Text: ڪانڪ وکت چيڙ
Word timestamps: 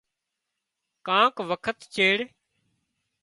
ڪانڪ 1.07 1.35
وکت 1.49 1.77
چيڙ 1.93 2.17